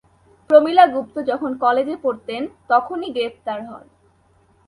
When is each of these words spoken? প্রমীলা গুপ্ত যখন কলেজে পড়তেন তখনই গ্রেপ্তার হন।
প্রমীলা 0.49 0.85
গুপ্ত 0.87 1.15
যখন 1.21 1.51
কলেজে 1.57 1.95
পড়তেন 2.03 2.41
তখনই 2.69 3.09
গ্রেপ্তার 3.09 3.59
হন। 3.67 3.85